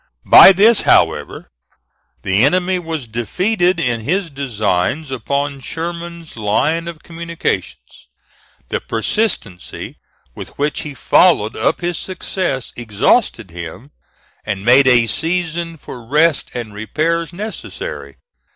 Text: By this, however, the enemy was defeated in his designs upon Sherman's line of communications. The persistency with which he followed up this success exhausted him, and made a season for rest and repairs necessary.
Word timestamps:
By 0.25 0.51
this, 0.51 0.81
however, 0.81 1.47
the 2.23 2.43
enemy 2.43 2.79
was 2.79 3.05
defeated 3.05 3.79
in 3.79 3.99
his 4.01 4.31
designs 4.31 5.11
upon 5.11 5.59
Sherman's 5.59 6.35
line 6.35 6.87
of 6.87 7.03
communications. 7.03 8.07
The 8.69 8.79
persistency 8.81 9.99
with 10.33 10.57
which 10.57 10.81
he 10.81 10.95
followed 10.95 11.55
up 11.55 11.77
this 11.81 11.99
success 11.99 12.73
exhausted 12.75 13.51
him, 13.51 13.91
and 14.43 14.65
made 14.65 14.87
a 14.87 15.05
season 15.05 15.77
for 15.77 16.03
rest 16.03 16.49
and 16.55 16.73
repairs 16.73 17.31
necessary. 17.31 18.15